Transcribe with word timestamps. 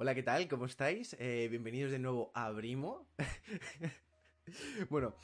Hola, 0.00 0.14
¿qué 0.14 0.22
tal? 0.22 0.46
¿Cómo 0.46 0.66
estáis? 0.66 1.16
Eh, 1.18 1.48
bienvenidos 1.50 1.90
de 1.90 1.98
nuevo 1.98 2.30
a 2.32 2.52
Brimo. 2.52 3.08
bueno, 4.90 5.16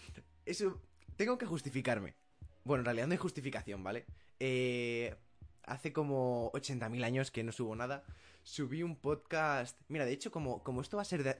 eso... 0.44 0.80
Tengo 1.14 1.38
que 1.38 1.46
justificarme. 1.46 2.16
Bueno, 2.64 2.80
en 2.80 2.86
realidad 2.86 3.06
no 3.06 3.12
hay 3.12 3.18
justificación, 3.18 3.84
¿vale? 3.84 4.04
Eh, 4.40 5.14
hace 5.62 5.92
como 5.92 6.50
80.000 6.54 7.04
años 7.04 7.30
que 7.30 7.44
no 7.44 7.52
subo 7.52 7.76
nada. 7.76 8.02
Subí 8.42 8.82
un 8.82 8.96
podcast... 8.96 9.80
Mira, 9.86 10.06
de 10.06 10.12
hecho, 10.12 10.32
como, 10.32 10.64
como 10.64 10.80
esto 10.80 10.96
va 10.96 11.02
a 11.02 11.06
ser 11.06 11.22
de... 11.22 11.36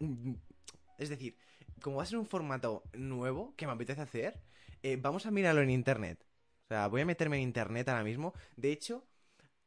Es 0.98 1.09
decir, 1.09 1.37
como 1.82 1.96
va 1.96 2.05
a 2.05 2.07
ser 2.07 2.19
un 2.19 2.27
formato 2.27 2.85
nuevo 2.93 3.53
que 3.57 3.66
me 3.66 3.73
apetece 3.73 4.01
hacer, 4.01 4.41
eh, 4.85 4.96
vamos 4.96 5.27
a 5.27 5.32
mirarlo 5.32 5.61
en 5.61 5.71
internet. 5.71 6.25
O 6.66 6.69
sea, 6.69 6.87
voy 6.87 7.01
a 7.01 7.05
meterme 7.05 7.39
en 7.39 7.43
internet 7.43 7.89
ahora 7.89 8.05
mismo. 8.05 8.32
De 8.57 8.71
hecho, 8.71 9.05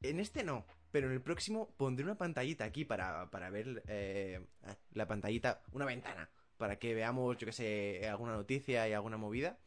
en 0.01 0.19
este 0.19 0.43
no, 0.43 0.65
pero 0.91 1.07
en 1.07 1.13
el 1.13 1.21
próximo 1.21 1.73
pondré 1.77 2.05
una 2.05 2.17
pantallita 2.17 2.63
aquí 2.65 2.85
para, 2.85 3.29
para 3.29 3.49
ver 3.49 3.83
eh, 3.87 4.45
la 4.93 5.07
pantallita, 5.07 5.61
una 5.71 5.85
ventana, 5.85 6.29
para 6.57 6.79
que 6.79 6.93
veamos, 6.93 7.37
yo 7.37 7.45
que 7.45 7.53
sé, 7.53 8.07
alguna 8.07 8.33
noticia 8.33 8.87
y 8.87 8.93
alguna 8.93 9.17
movida. 9.17 9.57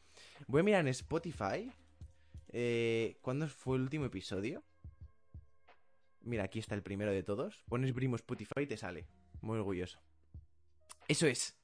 Voy 0.46 0.60
a 0.60 0.64
mirar 0.64 0.80
en 0.80 0.88
Spotify. 0.88 1.72
Eh, 2.48 3.18
¿Cuándo 3.22 3.48
fue 3.48 3.76
el 3.76 3.82
último 3.82 4.06
episodio? 4.06 4.62
Mira, 6.22 6.44
aquí 6.44 6.58
está 6.58 6.74
el 6.74 6.82
primero 6.82 7.12
de 7.12 7.22
todos. 7.22 7.62
Pones 7.68 7.94
Brimo 7.94 8.16
Spotify 8.16 8.62
y 8.62 8.66
te 8.66 8.76
sale. 8.76 9.06
Muy 9.40 9.58
orgulloso. 9.58 10.00
Eso 11.08 11.26
es. 11.26 11.56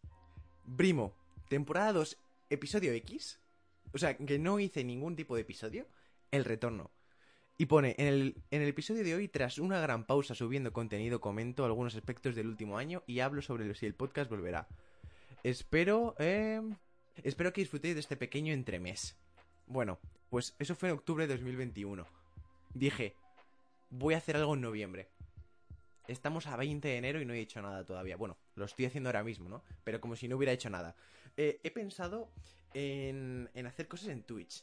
Brimo, 0.64 1.14
temporada 1.48 1.92
2, 1.92 2.18
episodio 2.50 2.92
X. 2.92 3.40
O 3.92 3.98
sea, 3.98 4.16
que 4.16 4.38
no 4.38 4.58
hice 4.58 4.82
ningún 4.84 5.16
tipo 5.16 5.36
de 5.36 5.42
episodio. 5.42 5.86
El 6.30 6.44
retorno. 6.44 6.90
Y 7.58 7.66
pone, 7.66 7.94
en 7.96 8.06
el, 8.06 8.36
en 8.50 8.60
el 8.60 8.68
episodio 8.68 9.02
de 9.02 9.14
hoy, 9.14 9.28
tras 9.28 9.58
una 9.58 9.80
gran 9.80 10.04
pausa 10.04 10.34
subiendo 10.34 10.74
contenido, 10.74 11.22
comento 11.22 11.64
algunos 11.64 11.94
aspectos 11.94 12.34
del 12.34 12.48
último 12.48 12.76
año 12.76 13.02
y 13.06 13.20
hablo 13.20 13.40
sobre 13.40 13.74
si 13.74 13.86
el 13.86 13.94
podcast 13.94 14.28
volverá. 14.30 14.68
Espero, 15.42 16.14
eh, 16.18 16.60
espero 17.22 17.54
que 17.54 17.62
disfrutéis 17.62 17.94
de 17.94 18.00
este 18.00 18.18
pequeño 18.18 18.52
entremés. 18.52 19.16
Bueno, 19.66 19.98
pues 20.28 20.54
eso 20.58 20.74
fue 20.74 20.90
en 20.90 20.96
octubre 20.96 21.26
de 21.26 21.34
2021. 21.34 22.06
Dije, 22.74 23.14
voy 23.88 24.12
a 24.12 24.18
hacer 24.18 24.36
algo 24.36 24.52
en 24.52 24.60
noviembre. 24.60 25.08
Estamos 26.08 26.46
a 26.48 26.56
20 26.56 26.86
de 26.86 26.96
enero 26.98 27.22
y 27.22 27.24
no 27.24 27.32
he 27.32 27.40
hecho 27.40 27.62
nada 27.62 27.86
todavía. 27.86 28.18
Bueno, 28.18 28.36
lo 28.54 28.66
estoy 28.66 28.84
haciendo 28.84 29.08
ahora 29.08 29.24
mismo, 29.24 29.48
¿no? 29.48 29.62
Pero 29.82 29.98
como 29.98 30.14
si 30.14 30.28
no 30.28 30.36
hubiera 30.36 30.52
hecho 30.52 30.68
nada. 30.68 30.94
Eh, 31.38 31.58
he 31.62 31.70
pensado 31.70 32.28
en, 32.74 33.48
en 33.54 33.66
hacer 33.66 33.88
cosas 33.88 34.08
en 34.08 34.24
Twitch, 34.24 34.62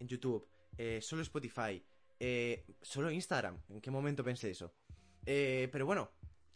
en 0.00 0.08
YouTube, 0.08 0.44
eh, 0.76 0.98
solo 1.00 1.22
Spotify, 1.22 1.82
eh, 2.24 2.64
solo 2.80 3.10
Instagram. 3.10 3.58
¿En 3.68 3.80
qué 3.80 3.90
momento 3.90 4.22
pensé 4.22 4.48
eso? 4.48 4.72
Eh, 5.26 5.68
pero 5.72 5.86
bueno, 5.86 6.08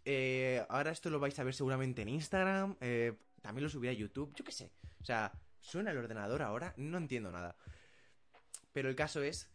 eh, 0.04 0.64
ahora 0.68 0.92
esto 0.92 1.10
lo 1.10 1.18
vais 1.18 1.36
a 1.40 1.42
ver 1.42 1.54
seguramente 1.54 2.02
en 2.02 2.08
Instagram. 2.08 2.76
Eh, 2.80 3.14
también 3.42 3.64
lo 3.64 3.68
subiré 3.68 3.90
a 3.90 3.98
YouTube. 3.98 4.32
Yo 4.36 4.44
qué 4.44 4.52
sé. 4.52 4.70
O 5.00 5.04
sea, 5.04 5.32
suena 5.60 5.90
el 5.90 5.98
ordenador 5.98 6.42
ahora. 6.42 6.72
No 6.76 6.98
entiendo 6.98 7.32
nada. 7.32 7.56
Pero 8.72 8.88
el 8.88 8.94
caso 8.94 9.22
es 9.22 9.50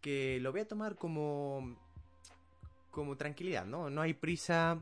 que 0.00 0.40
lo 0.40 0.50
voy 0.50 0.62
a 0.62 0.68
tomar 0.68 0.96
como. 0.96 1.78
como 2.90 3.16
tranquilidad, 3.16 3.64
¿no? 3.64 3.88
No 3.88 4.00
hay 4.00 4.14
prisa. 4.14 4.80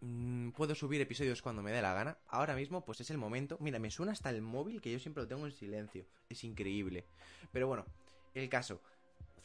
Mm, 0.00 0.50
puedo 0.50 0.74
subir 0.74 1.00
episodios 1.00 1.42
cuando 1.42 1.62
me 1.62 1.70
dé 1.70 1.80
la 1.80 1.94
gana. 1.94 2.18
Ahora 2.26 2.56
mismo, 2.56 2.84
pues 2.84 3.02
es 3.02 3.10
el 3.10 3.18
momento. 3.18 3.56
Mira, 3.60 3.78
me 3.78 3.92
suena 3.92 4.10
hasta 4.10 4.30
el 4.30 4.42
móvil 4.42 4.80
que 4.80 4.90
yo 4.90 4.98
siempre 4.98 5.22
lo 5.22 5.28
tengo 5.28 5.46
en 5.46 5.52
silencio. 5.52 6.04
Es 6.28 6.42
increíble. 6.42 7.04
Pero 7.52 7.68
bueno, 7.68 7.86
el 8.34 8.48
caso 8.48 8.82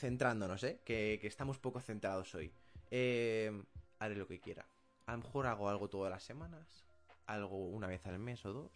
centrándonos, 0.01 0.63
¿eh? 0.63 0.81
Que, 0.83 1.19
que 1.21 1.27
estamos 1.27 1.59
poco 1.59 1.79
centrados 1.79 2.33
hoy. 2.35 2.51
Eh, 2.89 3.51
haré 3.99 4.15
lo 4.15 4.27
que 4.27 4.41
quiera. 4.41 4.67
A 5.05 5.13
lo 5.13 5.19
mejor 5.19 5.47
hago 5.47 5.69
algo 5.69 5.89
todas 5.89 6.11
las 6.11 6.23
semanas. 6.23 6.85
Algo 7.27 7.67
una 7.67 7.87
vez 7.87 8.05
al 8.07 8.19
mes 8.19 8.45
o 8.45 8.51
dos. 8.51 8.71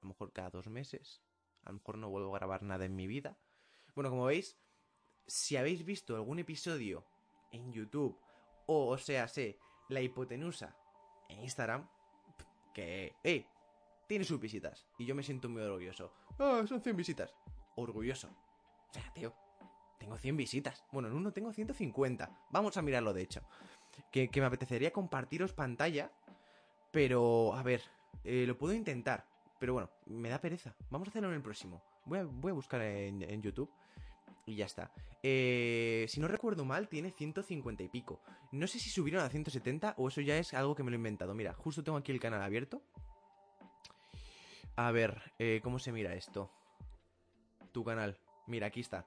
A 0.00 0.02
lo 0.02 0.08
mejor 0.08 0.32
cada 0.32 0.50
dos 0.50 0.66
meses. 0.66 1.22
A 1.64 1.70
lo 1.70 1.74
mejor 1.74 1.98
no 1.98 2.10
vuelvo 2.10 2.34
a 2.34 2.38
grabar 2.38 2.62
nada 2.62 2.84
en 2.84 2.96
mi 2.96 3.06
vida. 3.06 3.38
Bueno, 3.94 4.10
como 4.10 4.24
veis, 4.24 4.58
si 5.26 5.56
habéis 5.56 5.84
visto 5.84 6.16
algún 6.16 6.38
episodio 6.38 7.04
en 7.52 7.72
YouTube 7.72 8.18
o, 8.66 8.88
o 8.88 8.98
sea, 8.98 9.28
sé, 9.28 9.58
la 9.88 10.00
hipotenusa 10.00 10.76
en 11.28 11.40
Instagram, 11.40 11.88
que, 12.74 13.14
¡eh! 13.22 13.46
Tiene 14.08 14.24
sus 14.24 14.40
visitas. 14.40 14.86
Y 14.98 15.06
yo 15.06 15.14
me 15.14 15.22
siento 15.22 15.48
muy 15.48 15.62
orgulloso. 15.62 16.12
¡Ah, 16.38 16.64
son 16.66 16.82
100 16.82 16.96
visitas! 16.96 17.34
Orgulloso. 17.76 18.28
O 18.28 18.92
sea, 18.92 19.12
tío, 19.14 19.34
tengo 20.02 20.18
100 20.18 20.36
visitas. 20.36 20.84
Bueno, 20.90 21.08
en 21.08 21.14
uno 21.14 21.32
tengo 21.32 21.52
150. 21.52 22.30
Vamos 22.50 22.76
a 22.76 22.82
mirarlo, 22.82 23.12
de 23.12 23.22
hecho. 23.22 23.42
Que, 24.10 24.28
me 24.34 24.44
apetecería 24.44 24.92
compartiros 24.92 25.52
pantalla. 25.52 26.10
Pero, 26.90 27.54
a 27.54 27.62
ver, 27.62 27.82
eh, 28.24 28.44
lo 28.46 28.58
puedo 28.58 28.74
intentar. 28.74 29.24
Pero 29.60 29.74
bueno, 29.74 29.90
me 30.06 30.28
da 30.28 30.40
pereza. 30.40 30.74
Vamos 30.90 31.06
a 31.08 31.10
hacerlo 31.10 31.28
en 31.28 31.36
el 31.36 31.42
próximo. 31.42 31.80
Voy 32.04 32.18
a, 32.18 32.52
buscar 32.52 32.82
en, 32.82 33.22
en, 33.22 33.42
YouTube. 33.42 33.70
Y 34.44 34.56
ya 34.56 34.66
está. 34.66 34.90
Eh, 35.22 36.06
si 36.08 36.18
no 36.18 36.26
recuerdo 36.26 36.64
mal, 36.64 36.88
tiene 36.88 37.12
150 37.12 37.84
y 37.84 37.88
pico. 37.88 38.20
No 38.50 38.66
sé 38.66 38.80
si 38.80 38.90
subieron 38.90 39.22
a 39.24 39.28
170 39.28 39.94
o 39.98 40.08
eso 40.08 40.20
ya 40.20 40.36
es 40.36 40.52
algo 40.52 40.74
que 40.74 40.82
me 40.82 40.90
lo 40.90 40.96
he 40.96 40.98
inventado. 40.98 41.32
Mira, 41.32 41.54
justo 41.54 41.84
tengo 41.84 41.96
aquí 41.96 42.10
el 42.10 42.18
canal 42.18 42.42
abierto. 42.42 42.82
A 44.74 44.90
ver, 44.90 45.32
eh, 45.38 45.60
¿cómo 45.62 45.78
se 45.78 45.92
mira 45.92 46.14
esto? 46.14 46.50
Tu 47.70 47.84
canal. 47.84 48.18
Mira, 48.48 48.66
aquí 48.66 48.80
está. 48.80 49.06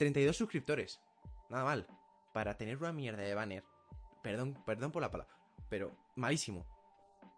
32 0.00 0.34
suscriptores. 0.34 0.98
Nada 1.50 1.62
mal. 1.62 1.86
Para 2.32 2.56
tener 2.56 2.78
una 2.78 2.90
mierda 2.90 3.22
de 3.22 3.34
banner. 3.34 3.64
Perdón, 4.22 4.56
perdón 4.64 4.92
por 4.92 5.02
la 5.02 5.10
palabra. 5.10 5.36
Pero 5.68 5.94
malísimo. 6.16 6.64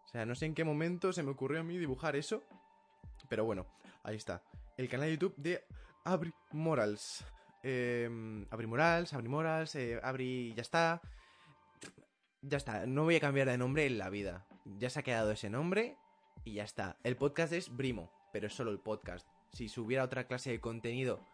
O 0.05 0.09
sea, 0.09 0.25
no 0.25 0.37
sé 0.37 0.47
en 0.47 0.55
qué 0.55 0.63
momento 0.63 1.13
se 1.13 1.25
me 1.25 1.33
ocurrió 1.33 1.59
a 1.59 1.65
mí 1.65 1.77
dibujar 1.77 2.15
eso. 2.15 2.45
Pero 3.29 3.45
bueno, 3.45 3.67
ahí 4.05 4.15
está. 4.15 4.45
El 4.77 4.89
canal 4.89 5.07
de 5.07 5.13
YouTube 5.15 5.35
de 5.37 5.65
Abri 6.05 6.33
Morals. 6.53 7.25
Eh, 7.65 8.09
Abri 8.53 8.69
Morals, 8.69 9.13
Abri 9.13 9.29
Morals, 9.29 9.75
eh, 9.75 9.99
Abri... 10.01 10.55
Ya 10.55 10.63
está. 10.63 11.03
Ya 12.43 12.59
está. 12.59 12.87
No 12.87 13.03
voy 13.03 13.17
a 13.17 13.21
cambiar 13.21 13.49
de 13.49 13.59
nombre 13.59 13.87
en 13.87 13.99
la 13.99 14.09
vida. 14.09 14.47
Ya 14.79 14.89
se 14.89 15.01
ha 15.01 15.03
quedado 15.03 15.33
ese 15.33 15.51
nombre 15.51 15.97
y 16.45 16.55
ya 16.55 16.63
está. 16.63 16.97
El 17.03 17.17
podcast 17.17 17.53
es 17.55 17.75
Brimo, 17.75 18.13
pero 18.33 18.47
es 18.47 18.55
solo 18.55 18.71
el 18.71 18.79
podcast. 18.79 19.27
Si 19.53 19.69
subiera 19.69 20.05
otra 20.05 20.29
clase 20.29 20.51
de 20.53 20.61
contenido 20.61 21.32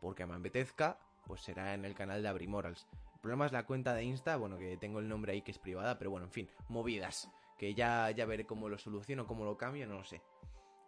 porque 0.00 0.26
me 0.26 0.34
apetezca, 0.34 0.98
pues 1.26 1.42
será 1.42 1.74
en 1.74 1.84
el 1.84 1.94
canal 1.94 2.22
de 2.22 2.28
Abrimorals. 2.28 2.86
El 3.14 3.20
problema 3.20 3.46
es 3.46 3.52
la 3.52 3.66
cuenta 3.66 3.94
de 3.94 4.04
Insta, 4.04 4.36
bueno, 4.36 4.58
que 4.58 4.76
tengo 4.76 5.00
el 5.00 5.08
nombre 5.08 5.32
ahí 5.32 5.42
que 5.42 5.50
es 5.50 5.58
privada, 5.58 5.98
pero 5.98 6.10
bueno, 6.10 6.26
en 6.26 6.32
fin, 6.32 6.48
movidas. 6.68 7.30
Que 7.58 7.74
ya, 7.74 8.10
ya 8.12 8.24
veré 8.24 8.46
cómo 8.46 8.68
lo 8.68 8.78
soluciono, 8.78 9.26
cómo 9.26 9.44
lo 9.44 9.56
cambio, 9.56 9.86
no 9.86 9.96
lo 9.96 10.04
sé. 10.04 10.22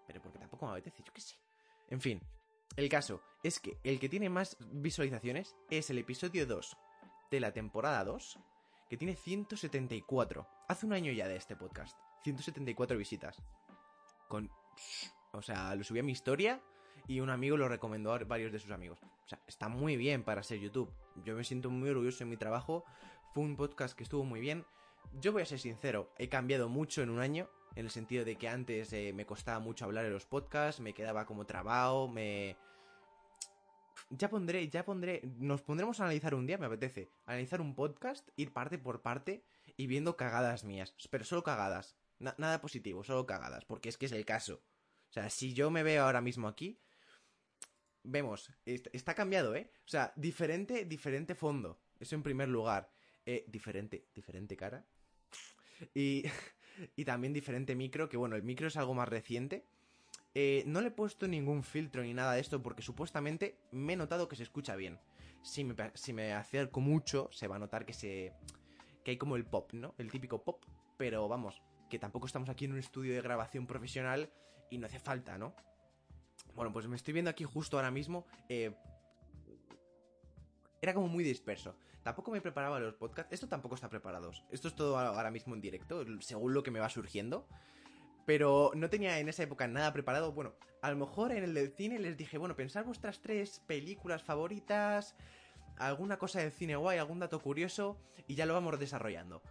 Pero 0.06 0.22
porque 0.22 0.38
tampoco 0.38 0.66
me 0.66 0.72
apetece, 0.72 1.02
yo 1.02 1.12
qué 1.12 1.20
sé. 1.20 1.36
En 1.88 2.00
fin, 2.00 2.22
el 2.76 2.88
caso 2.88 3.20
es 3.42 3.58
que 3.58 3.78
el 3.82 3.98
que 3.98 4.08
tiene 4.08 4.28
más 4.28 4.56
visualizaciones 4.60 5.56
es 5.70 5.90
el 5.90 5.98
episodio 5.98 6.46
2 6.46 6.76
de 7.30 7.40
la 7.40 7.52
temporada 7.52 8.04
2, 8.04 8.38
que 8.88 8.96
tiene 8.96 9.16
174. 9.16 10.46
Hace 10.68 10.86
un 10.86 10.92
año 10.92 11.12
ya 11.12 11.26
de 11.26 11.36
este 11.36 11.56
podcast. 11.56 11.98
174 12.22 12.96
visitas. 12.96 13.42
Con... 14.28 14.50
O 15.32 15.42
sea, 15.42 15.74
lo 15.74 15.84
subí 15.84 15.98
a 15.98 16.04
mi 16.04 16.12
historia 16.12 16.60
y 17.06 17.20
un 17.20 17.30
amigo 17.30 17.56
lo 17.56 17.68
recomendó 17.68 18.12
a 18.12 18.18
varios 18.18 18.52
de 18.52 18.58
sus 18.58 18.70
amigos. 18.70 18.98
O 19.02 19.28
sea, 19.28 19.40
está 19.46 19.68
muy 19.68 19.96
bien 19.96 20.22
para 20.22 20.42
ser 20.42 20.58
YouTube. 20.58 20.92
Yo 21.24 21.34
me 21.34 21.44
siento 21.44 21.70
muy 21.70 21.88
orgulloso 21.88 22.24
en 22.24 22.30
mi 22.30 22.36
trabajo. 22.36 22.84
Fue 23.32 23.44
un 23.44 23.56
podcast 23.56 23.96
que 23.96 24.02
estuvo 24.02 24.24
muy 24.24 24.40
bien. 24.40 24.64
Yo 25.20 25.32
voy 25.32 25.42
a 25.42 25.46
ser 25.46 25.58
sincero, 25.58 26.12
he 26.18 26.28
cambiado 26.28 26.68
mucho 26.68 27.02
en 27.02 27.10
un 27.10 27.18
año, 27.18 27.48
en 27.74 27.86
el 27.86 27.90
sentido 27.90 28.24
de 28.24 28.36
que 28.36 28.48
antes 28.48 28.92
eh, 28.92 29.12
me 29.12 29.26
costaba 29.26 29.58
mucho 29.58 29.84
hablar 29.84 30.04
en 30.04 30.12
los 30.12 30.26
podcasts, 30.26 30.80
me 30.80 30.94
quedaba 30.94 31.26
como 31.26 31.46
trabado, 31.46 32.08
me... 32.08 32.56
Ya 34.10 34.28
pondré, 34.28 34.68
ya 34.68 34.84
pondré, 34.84 35.22
nos 35.38 35.62
pondremos 35.62 36.00
a 36.00 36.04
analizar 36.04 36.34
un 36.34 36.46
día, 36.46 36.58
me 36.58 36.66
apetece, 36.66 37.10
analizar 37.26 37.60
un 37.60 37.74
podcast, 37.74 38.28
ir 38.36 38.52
parte 38.52 38.78
por 38.78 39.02
parte 39.02 39.44
y 39.76 39.86
viendo 39.86 40.16
cagadas 40.16 40.64
mías, 40.64 40.94
pero 41.10 41.24
solo 41.24 41.42
cagadas, 41.42 41.96
Na 42.20 42.34
nada 42.36 42.60
positivo, 42.60 43.02
solo 43.02 43.24
cagadas, 43.24 43.64
porque 43.64 43.88
es 43.88 43.96
que 43.96 44.06
es 44.06 44.12
el 44.12 44.26
caso. 44.26 44.62
O 45.08 45.12
sea, 45.12 45.30
si 45.30 45.54
yo 45.54 45.70
me 45.70 45.82
veo 45.82 46.04
ahora 46.04 46.20
mismo 46.20 46.48
aquí, 46.48 46.78
vemos, 48.02 48.50
está 48.64 49.14
cambiado, 49.14 49.54
¿eh? 49.54 49.70
O 49.86 49.88
sea, 49.88 50.12
diferente, 50.16 50.84
diferente 50.84 51.34
fondo. 51.34 51.78
Eso 51.98 52.14
en 52.14 52.22
primer 52.22 52.48
lugar. 52.48 52.90
Eh, 53.26 53.44
diferente, 53.48 54.06
diferente 54.14 54.56
cara. 54.56 54.84
Y, 55.94 56.24
y 56.96 57.04
también 57.04 57.32
diferente 57.32 57.74
micro, 57.74 58.08
que 58.08 58.16
bueno, 58.16 58.36
el 58.36 58.42
micro 58.42 58.68
es 58.68 58.76
algo 58.76 58.94
más 58.94 59.08
reciente. 59.08 59.64
Eh, 60.34 60.62
no 60.66 60.80
le 60.80 60.88
he 60.88 60.92
puesto 60.92 61.26
ningún 61.26 61.64
filtro 61.64 62.02
ni 62.02 62.14
nada 62.14 62.34
de 62.34 62.40
esto 62.40 62.62
porque 62.62 62.82
supuestamente 62.82 63.58
me 63.72 63.94
he 63.94 63.96
notado 63.96 64.28
que 64.28 64.36
se 64.36 64.44
escucha 64.44 64.76
bien. 64.76 64.98
Si 65.42 65.64
me, 65.64 65.74
si 65.94 66.12
me 66.12 66.32
acerco 66.32 66.80
mucho, 66.80 67.28
se 67.32 67.48
va 67.48 67.56
a 67.56 67.58
notar 67.58 67.84
que 67.84 67.92
se. 67.92 68.32
que 69.04 69.12
hay 69.12 69.16
como 69.16 69.36
el 69.36 69.44
pop, 69.44 69.72
¿no? 69.72 69.94
El 69.98 70.10
típico 70.10 70.42
pop. 70.44 70.64
Pero 70.96 71.28
vamos, 71.28 71.62
que 71.88 71.98
tampoco 71.98 72.26
estamos 72.26 72.48
aquí 72.48 72.66
en 72.66 72.72
un 72.72 72.78
estudio 72.78 73.14
de 73.14 73.22
grabación 73.22 73.66
profesional 73.66 74.30
y 74.70 74.78
no 74.78 74.86
hace 74.86 75.00
falta, 75.00 75.38
¿no? 75.38 75.54
Bueno, 76.54 76.72
pues 76.72 76.86
me 76.86 76.96
estoy 76.96 77.12
viendo 77.12 77.30
aquí 77.30 77.44
justo 77.44 77.76
ahora 77.76 77.90
mismo. 77.90 78.26
Eh, 78.48 78.74
era 80.82 80.94
como 80.94 81.08
muy 81.08 81.24
disperso. 81.24 81.76
Tampoco 82.02 82.30
me 82.30 82.40
preparaba 82.40 82.80
los 82.80 82.94
podcasts. 82.94 83.32
Esto 83.32 83.48
tampoco 83.48 83.74
está 83.74 83.88
preparado. 83.88 84.32
Esto 84.50 84.68
es 84.68 84.74
todo 84.74 84.98
ahora 84.98 85.30
mismo 85.30 85.54
en 85.54 85.60
directo, 85.60 86.04
según 86.20 86.54
lo 86.54 86.62
que 86.62 86.70
me 86.70 86.80
va 86.80 86.88
surgiendo. 86.88 87.46
Pero 88.26 88.72
no 88.74 88.88
tenía 88.88 89.18
en 89.18 89.28
esa 89.28 89.42
época 89.42 89.68
nada 89.68 89.92
preparado. 89.92 90.32
Bueno, 90.32 90.54
a 90.82 90.90
lo 90.90 90.96
mejor 90.96 91.32
en 91.32 91.44
el 91.44 91.54
del 91.54 91.72
cine 91.72 91.98
les 91.98 92.16
dije, 92.16 92.38
bueno, 92.38 92.56
pensar 92.56 92.84
vuestras 92.84 93.20
tres 93.20 93.60
películas 93.66 94.22
favoritas, 94.22 95.14
alguna 95.76 96.18
cosa 96.18 96.40
del 96.40 96.52
cine 96.52 96.76
guay, 96.76 96.98
algún 96.98 97.18
dato 97.18 97.40
curioso, 97.40 97.98
y 98.26 98.34
ya 98.34 98.46
lo 98.46 98.54
vamos 98.54 98.78
desarrollando. 98.78 99.42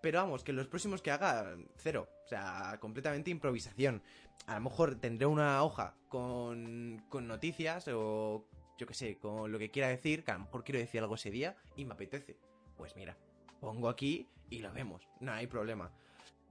Pero 0.00 0.20
vamos, 0.20 0.44
que 0.44 0.52
los 0.52 0.66
próximos 0.66 1.02
que 1.02 1.10
haga, 1.10 1.56
cero. 1.76 2.08
O 2.24 2.28
sea, 2.28 2.78
completamente 2.80 3.30
improvisación. 3.30 4.02
A 4.46 4.54
lo 4.54 4.62
mejor 4.62 4.94
tendré 4.96 5.26
una 5.26 5.62
hoja 5.62 5.94
con, 6.08 7.04
con 7.08 7.28
noticias 7.28 7.86
o 7.88 8.46
yo 8.78 8.86
qué 8.86 8.94
sé, 8.94 9.18
con 9.18 9.52
lo 9.52 9.58
que 9.58 9.70
quiera 9.70 9.88
decir, 9.88 10.24
que 10.24 10.30
a 10.30 10.34
lo 10.34 10.44
mejor 10.44 10.64
quiero 10.64 10.78
decir 10.78 11.02
algo 11.02 11.14
ese 11.14 11.30
día 11.30 11.54
y 11.76 11.84
me 11.84 11.92
apetece. 11.92 12.38
Pues 12.78 12.96
mira, 12.96 13.16
pongo 13.60 13.90
aquí 13.90 14.26
y 14.48 14.60
lo 14.60 14.72
vemos. 14.72 15.06
No 15.20 15.32
hay 15.32 15.46
problema. 15.46 15.92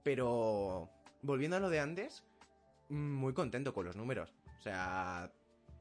Pero, 0.04 0.88
volviendo 1.22 1.56
a 1.56 1.60
lo 1.60 1.70
de 1.70 1.80
antes, 1.80 2.22
muy 2.88 3.34
contento 3.34 3.74
con 3.74 3.84
los 3.84 3.96
números. 3.96 4.32
O 4.60 4.62
sea, 4.62 5.32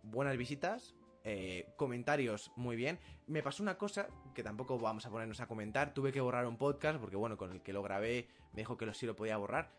buenas 0.04 0.38
visitas, 0.38 0.96
eh, 1.32 1.68
comentarios 1.76 2.52
muy 2.56 2.76
bien. 2.76 2.98
Me 3.28 3.44
pasó 3.44 3.62
una 3.62 3.78
cosa 3.78 4.08
que 4.34 4.42
tampoco 4.42 4.80
vamos 4.80 5.06
a 5.06 5.12
ponernos 5.12 5.40
a 5.42 5.48
comentar. 5.48 5.94
Tuve 5.94 6.12
que 6.12 6.22
borrar 6.22 6.48
un 6.48 6.58
podcast 6.58 7.00
porque, 7.00 7.16
bueno, 7.16 7.38
con 7.38 7.52
el 7.52 7.62
que 7.62 7.72
lo 7.72 7.84
grabé 7.84 8.28
me 8.54 8.62
dijo 8.62 8.78
que 8.78 8.88
lo 8.88 8.96
sí 8.96 9.06
lo 9.06 9.16
podía 9.16 9.38
borrar. 9.38 9.70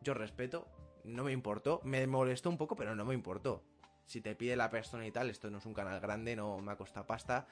Yo 0.00 0.14
respeto, 0.14 0.66
no 1.04 1.24
me 1.24 1.32
importó. 1.32 1.82
Me 1.84 2.06
molestó 2.06 2.48
un 2.48 2.56
poco, 2.56 2.76
pero 2.76 2.94
no 2.94 3.04
me 3.04 3.12
importó. 3.12 3.62
Si 4.06 4.22
te 4.22 4.34
pide 4.34 4.56
la 4.56 4.70
persona 4.70 5.06
y 5.06 5.12
tal, 5.12 5.28
esto 5.28 5.50
no 5.50 5.58
es 5.58 5.66
un 5.66 5.74
canal 5.74 6.00
grande, 6.00 6.34
no 6.34 6.58
me 6.60 6.72
ha 6.72 6.76
costado 6.76 7.06
pasta. 7.06 7.46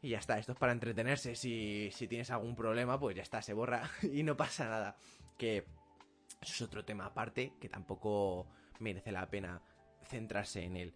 Y 0.00 0.10
ya 0.10 0.18
está, 0.18 0.38
esto 0.38 0.52
es 0.52 0.58
para 0.58 0.70
entretenerse. 0.70 1.34
Si, 1.34 1.90
si 1.90 2.06
tienes 2.06 2.30
algún 2.30 2.54
problema, 2.54 3.00
pues 3.00 3.16
ya 3.16 3.22
está, 3.22 3.42
se 3.42 3.52
borra 3.52 3.90
y 4.02 4.22
no 4.22 4.36
pasa 4.36 4.66
nada. 4.66 4.96
Que 5.36 5.66
eso 6.40 6.52
es 6.52 6.62
otro 6.62 6.84
tema 6.84 7.06
aparte, 7.06 7.54
que 7.60 7.68
tampoco 7.68 8.46
merece 8.78 9.10
la 9.10 9.28
pena 9.28 9.60
centrarse 10.04 10.62
en 10.62 10.76
él. 10.76 10.94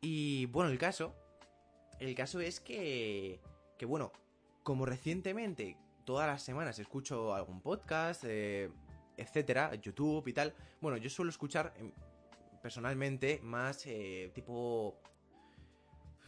Y 0.00 0.46
bueno, 0.46 0.70
el 0.70 0.78
caso. 0.78 1.14
El 1.98 2.14
caso 2.14 2.40
es 2.40 2.60
que. 2.60 3.40
Que 3.78 3.86
bueno, 3.86 4.12
como 4.62 4.86
recientemente, 4.86 5.76
todas 6.04 6.26
las 6.26 6.42
semanas 6.42 6.78
escucho 6.78 7.34
algún 7.34 7.60
podcast, 7.60 8.24
eh, 8.26 8.70
etcétera, 9.16 9.74
YouTube 9.74 10.26
y 10.28 10.32
tal. 10.32 10.54
Bueno, 10.80 10.96
yo 10.96 11.10
suelo 11.10 11.30
escuchar 11.30 11.72
em, 11.78 11.92
personalmente 12.62 13.40
más 13.42 13.86
eh, 13.86 14.30
tipo. 14.34 15.00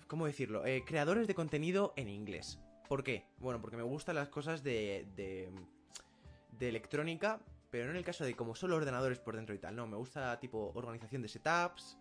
¿Cómo 0.06 0.26
decirlo? 0.26 0.66
Eh, 0.66 0.84
creadores 0.86 1.26
de 1.26 1.34
contenido 1.34 1.92
en 1.96 2.08
inglés. 2.08 2.58
¿Por 2.88 3.02
qué? 3.02 3.26
Bueno, 3.38 3.60
porque 3.60 3.76
me 3.76 3.82
gustan 3.82 4.16
las 4.16 4.28
cosas 4.28 4.62
de, 4.62 5.08
de, 5.16 5.50
de 6.58 6.68
electrónica, 6.68 7.40
pero 7.70 7.86
no 7.86 7.92
en 7.92 7.96
el 7.96 8.04
caso 8.04 8.24
de 8.24 8.34
como 8.34 8.54
solo 8.54 8.76
ordenadores 8.76 9.18
por 9.18 9.34
dentro 9.34 9.54
y 9.54 9.58
tal. 9.58 9.74
No, 9.74 9.86
me 9.86 9.96
gusta 9.96 10.38
tipo 10.38 10.70
organización 10.74 11.22
de 11.22 11.28
setups, 11.28 11.96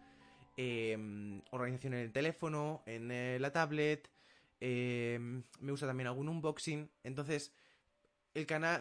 Em, 0.55 1.41
organización 1.49 1.95
en 1.95 2.01
el 2.01 2.11
teléfono, 2.11 2.83
en 2.85 3.09
eh, 3.11 3.37
la 3.39 3.51
tablet, 3.51 4.09
em, 4.59 5.43
me 5.59 5.71
gusta 5.71 5.87
también 5.87 6.07
algún 6.07 6.29
unboxing. 6.29 6.89
Entonces, 7.03 7.53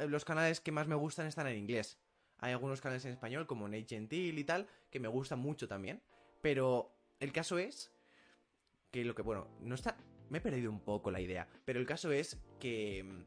los 0.08 0.24
canales 0.24 0.60
que 0.60 0.72
más 0.72 0.86
me 0.86 0.94
gustan 0.94 1.26
están 1.26 1.46
en 1.46 1.56
inglés. 1.56 1.98
Hay 2.38 2.52
algunos 2.52 2.80
canales 2.80 3.04
en 3.04 3.12
español, 3.12 3.46
como 3.46 3.68
Nate 3.68 3.86
Gentil 3.88 4.38
y 4.38 4.44
tal, 4.44 4.66
que 4.90 5.00
me 5.00 5.08
gustan 5.08 5.38
mucho 5.38 5.68
también. 5.68 6.02
Pero 6.42 6.92
el 7.20 7.32
caso 7.32 7.58
es 7.58 7.92
que 8.90 9.04
lo 9.04 9.14
que, 9.14 9.22
bueno, 9.22 9.48
no 9.60 9.74
está... 9.74 9.96
Me 10.28 10.38
he 10.38 10.40
perdido 10.40 10.70
un 10.70 10.80
poco 10.80 11.10
la 11.10 11.20
idea, 11.20 11.48
pero 11.64 11.80
el 11.80 11.86
caso 11.86 12.12
es 12.12 12.38
que... 12.60 13.24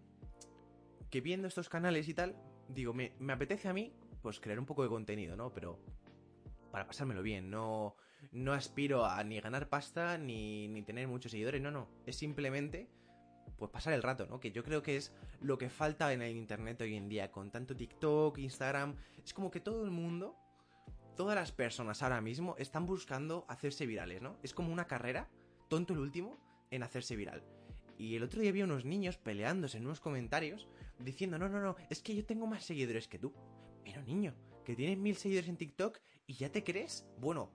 Que 1.09 1.21
viendo 1.21 1.47
estos 1.47 1.69
canales 1.69 2.09
y 2.09 2.13
tal, 2.13 2.36
digo, 2.68 2.94
me, 2.94 3.13
me 3.19 3.33
apetece 3.33 3.69
a 3.69 3.74
mí, 3.74 3.94
pues 4.21 4.39
crear 4.39 4.59
un 4.59 4.65
poco 4.65 4.83
de 4.83 4.89
contenido, 4.89 5.36
¿no? 5.36 5.53
Pero 5.53 5.80
para 6.71 6.88
pasármelo 6.88 7.21
bien, 7.21 7.50
no 7.50 7.95
no 8.31 8.54
aspiro 8.54 9.06
a 9.06 9.24
ni 9.24 9.39
ganar 9.39 9.69
pasta 9.69 10.18
ni, 10.18 10.68
ni 10.68 10.81
tener 10.81 11.07
muchos 11.07 11.31
seguidores, 11.31 11.62
no, 11.62 11.72
no. 11.72 11.88
Es 12.06 12.16
simplemente 12.18 12.89
pues 13.57 13.72
pasar 13.72 13.94
el 13.94 14.04
rato, 14.04 14.25
¿no? 14.25 14.39
Que 14.39 14.51
yo 14.51 14.63
creo 14.63 14.81
que 14.81 14.98
es 14.98 15.13
lo 15.39 15.57
que 15.57 15.69
falta 15.69 16.12
en 16.13 16.22
el 16.22 16.36
internet 16.36 16.81
hoy 16.81 16.95
en 16.95 17.07
día, 17.07 17.31
con 17.31 17.51
tanto 17.51 17.75
TikTok, 17.75 18.38
Instagram, 18.38 18.95
es 19.24 19.33
como 19.33 19.51
que 19.51 19.60
todo 19.60 19.86
el 19.86 19.92
mundo, 19.92 20.36
todas 21.16 21.36
las 21.36 21.51
personas 21.51 22.04
ahora 22.04 22.22
mismo 22.22 22.56
están 22.57 22.86
buscando 22.86 23.45
hacerse 23.48 23.86
virales, 23.86 24.22
¿no? 24.22 24.38
Es 24.44 24.54
como 24.54 24.74
una 24.74 24.88
carrera, 24.88 25.30
tonto 25.69 25.94
el 25.94 26.00
último, 26.00 26.38
en 26.71 26.83
hacerse 26.83 27.16
viral. 27.16 27.44
Y 27.98 28.16
el 28.16 28.24
otro 28.24 28.42
día 28.42 28.51
vi 28.51 28.62
unos 28.62 28.83
niños 28.83 29.18
peleándose 29.18 29.78
en 29.78 29.86
unos 29.86 30.01
comentarios 30.01 30.68
diciendo, 31.00 31.38
no, 31.38 31.48
no, 31.48 31.62
no, 31.62 31.75
es 31.89 32.01
que 32.01 32.16
yo 32.16 32.25
tengo 32.25 32.48
más 32.48 32.66
seguidores 32.66 33.07
que 33.07 33.19
tú. 33.19 33.33
Pero 33.86 34.01
niño, 34.01 34.33
que 34.66 34.75
tienes 34.75 34.98
mil 34.98 35.16
seguidores 35.16 35.50
en 35.50 35.57
TikTok 35.57 36.00
y 36.28 36.33
ya 36.33 36.51
te 36.51 36.63
crees, 36.63 37.07
bueno, 37.19 37.51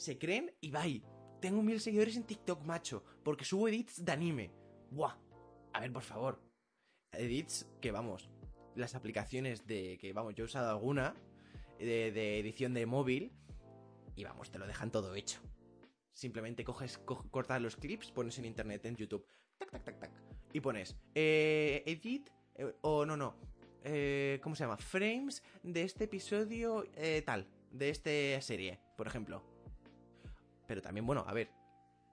se 0.00 0.18
creen 0.18 0.52
y 0.60 0.70
bye. 0.70 1.02
Tengo 1.40 1.62
mil 1.62 1.80
seguidores 1.80 2.16
en 2.16 2.24
TikTok, 2.24 2.64
macho, 2.64 3.04
porque 3.22 3.44
subo 3.44 3.68
edits 3.68 4.04
de 4.04 4.12
anime. 4.12 4.50
Buah. 4.90 5.16
A 5.72 5.80
ver, 5.80 5.92
por 5.92 6.02
favor. 6.02 6.42
Edits 7.12 7.68
que 7.80 7.92
vamos. 7.92 8.30
Las 8.74 8.94
aplicaciones 8.94 9.66
de 9.66 9.98
que, 9.98 10.12
vamos, 10.12 10.34
yo 10.34 10.44
he 10.44 10.46
usado 10.46 10.70
alguna 10.70 11.14
de, 11.78 12.38
edición 12.38 12.72
de 12.74 12.86
móvil 12.86 13.32
y 14.16 14.24
vamos, 14.24 14.50
te 14.50 14.58
lo 14.58 14.66
dejan 14.66 14.90
todo 14.90 15.14
hecho. 15.14 15.40
Simplemente 16.12 16.64
coges, 16.64 16.98
cortas 16.98 17.60
los 17.60 17.76
clips, 17.76 18.10
pones 18.10 18.38
en 18.38 18.44
internet, 18.44 18.84
en 18.86 18.96
YouTube, 18.96 19.26
tac, 19.58 19.70
tac, 19.70 19.84
tac, 19.84 19.98
tac, 20.00 20.10
y 20.52 20.60
pones 20.60 20.96
eh, 21.14 21.82
edit, 21.86 22.28
eh, 22.56 22.74
o 22.82 23.06
no, 23.06 23.16
no, 23.16 23.36
eh, 23.84 24.40
¿cómo 24.42 24.54
se 24.54 24.64
llama? 24.64 24.76
Frames 24.76 25.42
de 25.62 25.82
este 25.82 26.04
episodio 26.04 26.84
eh, 26.96 27.22
tal, 27.24 27.46
de 27.70 27.88
esta 27.90 28.40
serie, 28.42 28.78
por 28.96 29.06
ejemplo. 29.06 29.59
Pero 30.70 30.82
también, 30.82 31.04
bueno, 31.04 31.24
a 31.26 31.34
ver, 31.34 31.50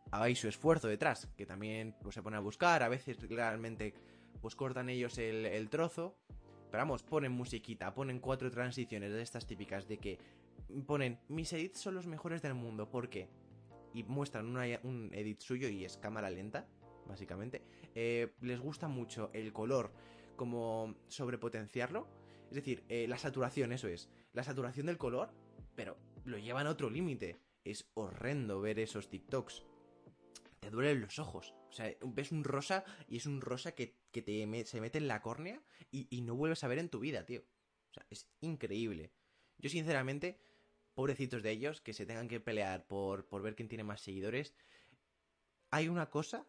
hay 0.09 0.35
su 0.35 0.47
esfuerzo 0.47 0.87
detrás, 0.87 1.27
que 1.37 1.45
también 1.45 1.93
pues, 2.01 2.15
se 2.15 2.23
pone 2.23 2.37
a 2.37 2.39
buscar, 2.39 2.81
a 2.81 2.89
veces 2.89 3.19
realmente 3.29 3.93
pues 4.41 4.55
cortan 4.55 4.89
ellos 4.89 5.19
el, 5.19 5.69
trozo, 5.69 6.17
pero 6.71 6.81
vamos, 6.81 7.03
ponen 7.03 7.33
musiquita, 7.33 7.93
ponen 7.93 8.19
cuatro 8.19 8.49
transiciones 8.49 9.13
de 9.13 9.21
estas 9.21 9.45
típicas 9.45 9.87
de 9.87 9.99
que 9.99 10.17
ponen 10.87 11.19
mis 11.27 11.53
edits 11.53 11.81
son 11.81 11.93
los 11.93 12.07
mejores 12.07 12.41
del 12.41 12.55
mundo, 12.55 12.89
¿por 12.89 13.09
qué? 13.09 13.29
Y 13.93 14.01
muestran 14.01 14.47
un 14.47 15.11
edit 15.13 15.39
suyo 15.39 15.69
y 15.69 15.85
es 15.85 15.97
cámara 15.97 16.31
lenta, 16.31 16.65
básicamente. 17.07 17.61
Eh, 17.93 18.33
les 18.41 18.59
gusta 18.59 18.87
mucho 18.87 19.29
el 19.33 19.53
color, 19.53 19.91
como 20.35 20.95
sobrepotenciarlo. 21.09 22.07
Es 22.49 22.55
decir, 22.55 22.83
eh, 22.89 23.05
la 23.07 23.19
saturación, 23.19 23.71
eso 23.71 23.87
es. 23.87 24.09
La 24.33 24.43
saturación 24.43 24.87
del 24.87 24.97
color, 24.97 25.29
pero 25.75 25.95
lo 26.25 26.39
llevan 26.39 26.65
a 26.65 26.71
otro 26.71 26.89
límite 26.89 27.39
es 27.71 27.89
horrendo 27.93 28.61
ver 28.61 28.79
esos 28.79 29.09
TikToks. 29.09 29.63
Te 30.59 30.69
duelen 30.69 31.01
los 31.01 31.19
ojos. 31.19 31.53
O 31.69 31.73
sea, 31.73 31.93
ves 32.01 32.31
un 32.31 32.43
rosa 32.43 32.83
y 33.07 33.17
es 33.17 33.25
un 33.25 33.41
rosa 33.41 33.73
que, 33.73 33.95
te, 34.11 34.65
se 34.65 34.81
mete 34.81 34.97
en 34.97 35.07
la 35.07 35.21
córnea 35.21 35.61
y, 35.91 36.21
no 36.21 36.35
vuelves 36.35 36.63
a 36.63 36.67
ver 36.67 36.79
en 36.79 36.89
tu 36.89 36.99
vida, 36.99 37.25
tío. 37.25 37.41
O 37.91 37.93
sea, 37.93 38.05
es 38.09 38.27
increíble. 38.41 39.11
Yo, 39.57 39.69
sinceramente, 39.69 40.39
pobrecitos 40.93 41.43
de 41.43 41.51
ellos, 41.51 41.81
que 41.81 41.93
se 41.93 42.05
tengan 42.05 42.27
que 42.27 42.39
pelear 42.39 42.87
por, 42.87 43.27
por 43.27 43.41
ver 43.41 43.55
quién 43.55 43.67
tiene 43.67 43.83
más 43.83 44.01
seguidores. 44.01 44.55
Hay 45.69 45.89
una 45.89 46.09
cosa, 46.09 46.45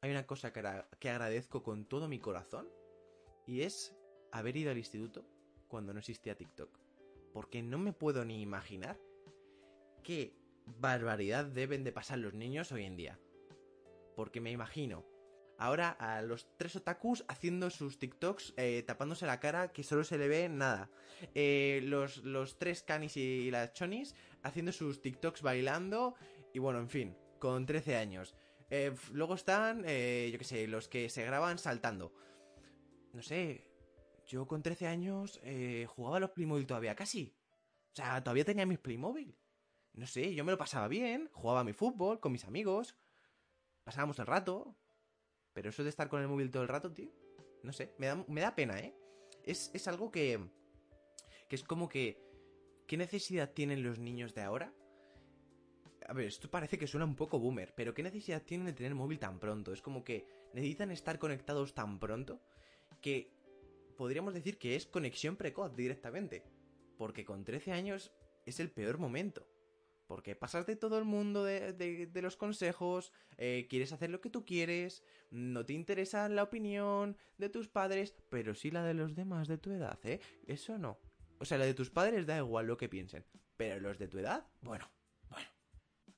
hay 0.00 0.10
una 0.10 0.26
cosa 0.26 0.52
que, 0.52 0.62
que 0.98 1.10
agradezco 1.10 1.62
con 1.62 1.84
todo 1.84 2.08
mi 2.08 2.18
corazón 2.18 2.68
y 3.46 3.62
es 3.62 3.94
haber 4.32 4.56
ido 4.56 4.70
al 4.70 4.78
instituto 4.78 5.24
cuando 5.68 5.92
no 5.92 6.00
existía 6.00 6.36
TikTok. 6.36 6.78
Porque 7.32 7.62
no 7.62 7.78
me 7.78 7.92
puedo 7.92 8.24
ni 8.24 8.42
imaginar 8.42 8.98
qué 10.02 10.34
barbaridad 10.66 11.44
deben 11.44 11.84
de 11.84 11.92
pasar 11.92 12.18
los 12.18 12.34
niños 12.34 12.72
hoy 12.72 12.84
en 12.84 12.96
día. 12.96 13.18
Porque 14.16 14.40
me 14.40 14.50
imagino 14.50 15.04
ahora 15.60 15.90
a 15.90 16.22
los 16.22 16.48
tres 16.56 16.74
otakus 16.74 17.22
haciendo 17.28 17.68
sus 17.68 17.98
TikToks 17.98 18.54
eh, 18.56 18.82
tapándose 18.86 19.26
la 19.26 19.40
cara 19.40 19.72
que 19.72 19.82
solo 19.82 20.04
se 20.04 20.18
le 20.18 20.26
ve 20.26 20.48
nada. 20.48 20.90
Eh, 21.34 21.80
los, 21.84 22.24
los, 22.24 22.58
tres 22.58 22.82
canis 22.82 23.16
y 23.16 23.50
las 23.50 23.74
chonis 23.74 24.14
haciendo 24.42 24.72
sus 24.72 25.02
TikToks 25.02 25.42
bailando 25.42 26.14
y 26.54 26.58
bueno, 26.58 26.80
en 26.80 26.88
fin, 26.88 27.16
con 27.38 27.66
13 27.66 27.96
años. 27.96 28.34
Eh, 28.70 28.94
luego 29.12 29.34
están, 29.34 29.80
yo 29.80 30.38
qué 30.38 30.44
sé, 30.44 30.66
los 30.66 30.88
que 30.88 31.08
se 31.10 31.24
graban 31.24 31.58
saltando. 31.58 32.12
No 33.12 33.22
sé, 33.22 33.66
yo 34.26 34.46
con 34.46 34.62
13 34.62 34.86
años 34.86 35.40
jugaba 35.88 36.16
a 36.16 36.20
los 36.20 36.30
Playmobil 36.30 36.66
todavía 36.66 36.94
casi. 36.94 37.34
O 37.92 37.96
sea, 37.96 38.22
todavía 38.22 38.44
tenía 38.44 38.64
mis 38.64 38.78
Playmobil. 38.78 39.36
No 39.92 40.06
sé, 40.06 40.34
yo 40.34 40.44
me 40.44 40.52
lo 40.52 40.58
pasaba 40.58 40.88
bien, 40.88 41.28
jugaba 41.32 41.64
mi 41.64 41.72
fútbol 41.72 42.20
con 42.20 42.32
mis 42.32 42.44
amigos, 42.44 42.96
pasábamos 43.84 44.18
el 44.18 44.26
rato. 44.26 44.76
Pero 45.52 45.70
eso 45.70 45.82
de 45.82 45.90
estar 45.90 46.08
con 46.08 46.20
el 46.20 46.28
móvil 46.28 46.50
todo 46.50 46.62
el 46.62 46.68
rato, 46.68 46.92
tío, 46.92 47.10
no 47.62 47.72
sé, 47.72 47.94
me 47.98 48.06
da, 48.06 48.24
me 48.28 48.40
da 48.40 48.54
pena, 48.54 48.78
¿eh? 48.78 48.94
Es, 49.44 49.70
es 49.74 49.88
algo 49.88 50.10
que, 50.10 50.40
que 51.48 51.56
es 51.56 51.64
como 51.64 51.88
que... 51.88 52.22
¿Qué 52.86 52.96
necesidad 52.96 53.52
tienen 53.52 53.84
los 53.84 54.00
niños 54.00 54.34
de 54.34 54.42
ahora 54.42 54.74
A 56.08 56.12
ver, 56.12 56.26
esto 56.26 56.50
parece 56.50 56.76
que 56.76 56.88
suena 56.88 57.04
un 57.04 57.14
poco 57.14 57.38
boomer, 57.38 57.72
pero 57.76 57.94
¿qué 57.94 58.02
necesidad 58.02 58.42
tienen 58.42 58.66
de 58.66 58.72
tener 58.72 58.96
móvil 58.96 59.20
tan 59.20 59.38
pronto? 59.38 59.72
Es 59.72 59.80
como 59.80 60.02
que 60.02 60.26
necesitan 60.54 60.90
estar 60.90 61.20
conectados 61.20 61.72
tan 61.72 62.00
pronto 62.00 62.40
que 63.00 63.32
podríamos 63.96 64.34
decir 64.34 64.58
que 64.58 64.74
es 64.74 64.86
conexión 64.86 65.36
precoz 65.36 65.76
directamente. 65.76 66.42
Porque 66.98 67.24
con 67.24 67.44
13 67.44 67.72
años 67.72 68.12
es 68.44 68.58
el 68.58 68.70
peor 68.70 68.98
momento. 68.98 69.46
Porque 70.10 70.34
pasas 70.34 70.66
de 70.66 70.74
todo 70.74 70.98
el 70.98 71.04
mundo 71.04 71.44
de, 71.44 72.10
los 72.20 72.36
consejos, 72.36 73.12
eh, 73.38 73.68
quieres 73.70 73.92
hacer 73.92 74.10
lo 74.10 74.20
que 74.20 74.28
tú 74.28 74.44
quieres, 74.44 75.04
no 75.30 75.64
te 75.64 75.72
interesa 75.72 76.28
la 76.28 76.42
opinión 76.42 77.16
de 77.38 77.48
tus 77.48 77.68
padres, 77.68 78.16
pero 78.28 78.56
sí 78.56 78.72
la 78.72 78.82
de 78.82 78.92
los 78.92 79.14
demás 79.14 79.46
de 79.46 79.56
tu 79.56 79.70
edad, 79.70 80.00
¿eh? 80.02 80.20
Eso 80.48 80.78
no. 80.78 80.98
O 81.38 81.44
sea, 81.44 81.58
la 81.58 81.64
de 81.64 81.74
tus 81.74 81.90
padres 81.90 82.26
da 82.26 82.38
igual 82.38 82.66
lo 82.66 82.76
que 82.76 82.88
piensen, 82.88 83.24
pero 83.56 83.78
los 83.78 84.00
de 84.00 84.08
tu 84.08 84.18
edad, 84.18 84.44
bueno, 84.62 84.90
bueno, 85.28 85.46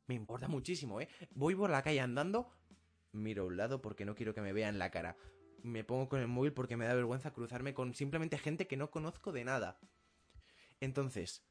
me 0.06 0.14
importa 0.14 0.48
muchísimo, 0.48 0.98
¿eh? 1.02 1.08
Voy 1.34 1.54
por 1.54 1.68
la 1.68 1.82
calle 1.82 2.00
andando, 2.00 2.50
miro 3.12 3.42
a 3.42 3.46
un 3.46 3.58
lado 3.58 3.82
porque 3.82 4.06
no 4.06 4.14
quiero 4.14 4.32
que 4.32 4.40
me 4.40 4.54
vean 4.54 4.78
la 4.78 4.90
cara. 4.90 5.18
Me 5.62 5.84
pongo 5.84 6.08
con 6.08 6.20
el 6.20 6.28
móvil 6.28 6.54
porque 6.54 6.78
me 6.78 6.86
da 6.86 6.94
vergüenza 6.94 7.34
cruzarme 7.34 7.74
con 7.74 7.92
simplemente 7.94 8.38
gente 8.38 8.66
que 8.66 8.78
no 8.78 8.90
conozco 8.90 9.32
de 9.32 9.44
nada. 9.44 9.78
Entonces, 10.80 11.44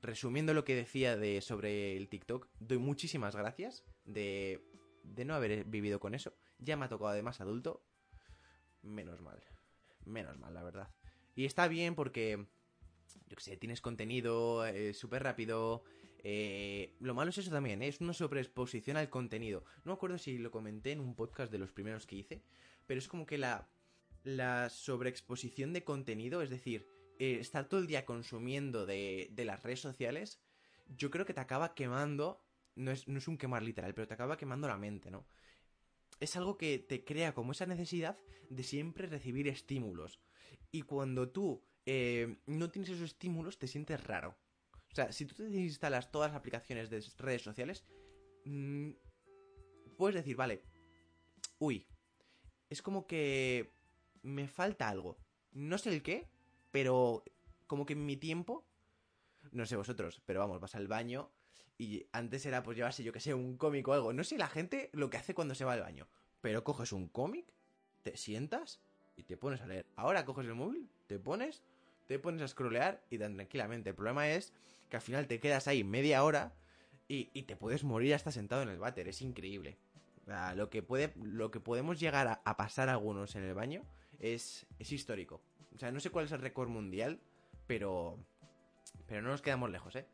resumiendo 0.00 0.54
lo 0.54 0.64
que 0.64 0.74
decía 0.74 1.16
de 1.16 1.40
sobre 1.40 1.96
el 1.96 2.08
TikTok, 2.08 2.48
doy 2.60 2.78
muchísimas 2.78 3.34
gracias 3.34 3.84
de, 4.04 4.64
de 5.02 5.24
no 5.24 5.34
haber 5.34 5.64
vivido 5.64 6.00
con 6.00 6.14
eso. 6.14 6.34
Ya 6.58 6.76
me 6.76 6.84
ha 6.84 6.88
tocado 6.88 7.10
además 7.10 7.40
adulto. 7.40 7.82
Menos 8.82 9.20
mal. 9.20 9.42
Menos 10.04 10.38
mal, 10.38 10.54
la 10.54 10.62
verdad. 10.62 10.88
Y 11.34 11.44
está 11.44 11.68
bien 11.68 11.94
porque, 11.94 12.46
yo 13.28 13.36
que 13.36 13.42
sé, 13.42 13.56
tienes 13.56 13.80
contenido 13.80 14.66
eh, 14.66 14.94
súper 14.94 15.22
rápido. 15.22 15.84
Eh, 16.24 16.96
lo 17.00 17.14
malo 17.14 17.30
es 17.30 17.38
eso 17.38 17.50
también, 17.50 17.80
¿eh? 17.82 17.88
es 17.88 18.00
una 18.00 18.12
sobreexposición 18.12 18.96
al 18.96 19.08
contenido. 19.08 19.64
No 19.84 19.92
me 19.92 19.94
acuerdo 19.94 20.18
si 20.18 20.38
lo 20.38 20.50
comenté 20.50 20.92
en 20.92 21.00
un 21.00 21.14
podcast 21.14 21.52
de 21.52 21.58
los 21.58 21.72
primeros 21.72 22.06
que 22.06 22.16
hice, 22.16 22.42
pero 22.86 22.98
es 22.98 23.06
como 23.06 23.24
que 23.24 23.38
la, 23.38 23.68
la 24.24 24.68
sobreexposición 24.68 25.72
de 25.72 25.84
contenido, 25.84 26.42
es 26.42 26.50
decir, 26.50 26.88
eh, 27.18 27.38
estar 27.40 27.68
todo 27.68 27.80
el 27.80 27.86
día 27.86 28.04
consumiendo 28.04 28.86
de, 28.86 29.30
las 29.36 29.62
redes 29.62 29.80
sociales, 29.80 30.40
yo 30.86 31.10
creo 31.10 31.26
que 31.26 31.34
te 31.34 31.40
acaba 31.40 31.74
quemando, 31.74 32.40
no 32.76 32.90
es, 32.90 33.06
un 33.06 33.36
quemar 33.36 33.62
literal, 33.62 33.94
pero 33.94 34.06
te 34.06 34.14
acaba 34.14 34.36
quemando 34.36 34.68
la 34.68 34.76
mente, 34.76 35.10
¿no? 35.10 35.26
Es 36.20 36.36
algo 36.36 36.56
que 36.56 36.78
te 36.78 37.04
crea 37.04 37.34
como 37.34 37.52
esa 37.52 37.66
necesidad 37.66 38.18
de 38.50 38.62
siempre 38.62 39.06
recibir 39.06 39.48
estímulos. 39.48 40.20
Y 40.70 40.82
cuando 40.82 41.28
tú 41.28 41.62
eh, 41.86 42.38
no 42.46 42.70
tienes 42.70 42.90
esos 42.90 43.10
estímulos, 43.10 43.58
te 43.58 43.66
sientes 43.66 44.02
raro. 44.04 44.36
O 44.92 44.94
sea, 44.94 45.12
si 45.12 45.26
tú 45.26 45.34
te 45.34 45.44
instalas 45.44 46.10
todas 46.10 46.30
las 46.30 46.38
aplicaciones 46.38 46.90
de 46.90 47.04
redes 47.18 47.42
sociales, 47.42 47.84
mm, 48.44 48.90
puedes 49.96 50.16
decir, 50.16 50.36
vale, 50.36 50.62
uy, 51.58 51.86
es 52.70 52.82
como 52.82 53.06
que 53.06 53.70
me 54.22 54.48
falta 54.48 54.88
algo. 54.88 55.18
No 55.52 55.78
sé 55.78 55.90
el 55.90 56.02
qué, 56.02 56.28
pero 56.70 57.24
como 57.66 57.86
que 57.86 57.92
en 57.92 58.04
mi 58.04 58.16
tiempo, 58.16 58.64
no 59.52 59.66
sé 59.66 59.76
vosotros, 59.76 60.22
pero 60.26 60.40
vamos, 60.40 60.60
vas 60.60 60.74
al 60.74 60.88
baño 60.88 61.30
y 61.76 62.06
antes 62.12 62.44
era 62.44 62.62
pues 62.62 62.76
llevarse, 62.76 63.04
yo 63.04 63.12
que 63.12 63.20
sé, 63.20 63.34
un 63.34 63.56
cómic 63.56 63.86
o 63.86 63.92
algo. 63.92 64.12
No 64.12 64.24
sé 64.24 64.36
la 64.36 64.48
gente 64.48 64.90
lo 64.92 65.10
que 65.10 65.16
hace 65.16 65.34
cuando 65.34 65.54
se 65.54 65.64
va 65.64 65.74
al 65.74 65.80
baño, 65.80 66.08
pero 66.40 66.64
coges 66.64 66.92
un 66.92 67.08
cómic, 67.08 67.52
te 68.02 68.16
sientas 68.16 68.80
y 69.16 69.22
te 69.22 69.36
pones 69.36 69.60
a 69.60 69.66
leer. 69.66 69.86
Ahora 69.96 70.24
coges 70.24 70.46
el 70.46 70.54
móvil, 70.54 70.88
te 71.06 71.18
pones, 71.18 71.62
te 72.06 72.18
pones 72.18 72.42
a 72.42 72.48
scrollear 72.48 73.04
y 73.10 73.18
tan 73.18 73.34
tranquilamente. 73.34 73.90
El 73.90 73.96
problema 73.96 74.28
es 74.28 74.52
que 74.90 74.96
al 74.96 75.02
final 75.02 75.26
te 75.28 75.40
quedas 75.40 75.68
ahí 75.68 75.84
media 75.84 76.24
hora 76.24 76.54
y, 77.06 77.24
te 77.42 77.56
puedes 77.56 77.84
morir 77.84 78.14
hasta 78.14 78.32
sentado 78.32 78.62
en 78.62 78.68
el 78.68 78.78
váter. 78.78 79.08
Es 79.08 79.22
increíble. 79.22 79.78
lo, 80.56 80.68
que 80.68 80.82
puede, 80.82 81.12
lo 81.16 81.50
que 81.50 81.60
podemos 81.60 81.98
llegar 81.98 82.26
a, 82.26 82.42
a 82.44 82.56
pasar 82.56 82.88
algunos 82.88 83.34
en 83.36 83.44
el 83.44 83.54
baño 83.54 83.84
es, 84.18 84.66
es 84.78 84.92
histórico. 84.92 85.40
O 85.78 85.80
sea, 85.80 85.92
no 85.92 86.00
sé 86.00 86.10
cuál 86.10 86.24
es 86.24 86.32
el 86.32 86.40
récord 86.40 86.68
mundial, 86.68 87.20
pero. 87.68 88.18
Pero 89.06 89.22
no 89.22 89.28
nos 89.28 89.42
quedamos 89.42 89.70
lejos, 89.70 89.94
¿eh? 89.94 90.08